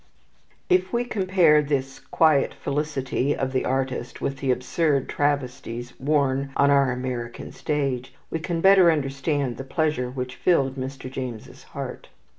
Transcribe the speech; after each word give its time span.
If 0.67 0.91
we 0.91 1.05
compare 1.05 1.61
this 1.61 1.99
"quiet 1.99 2.55
felicity" 2.55 3.35
of 3.35 3.51
the 3.51 3.65
artist 3.65 4.19
with 4.19 4.37
the 4.37 4.49
absurd 4.49 5.07
travesties 5.07 5.93
worn 5.99 6.49
on 6.57 6.71
our 6.71 6.91
American 6.91 7.51
stage, 7.51 8.11
we 8.31 8.39
can 8.39 8.61
better 8.61 8.91
understand 8.91 9.57
the 9.57 9.63
pleasure 9.63 10.09
which 10.09 10.37
filled 10.37 10.73
Mr. 10.75 11.07
James's 11.07 11.61
heart. 11.77 12.09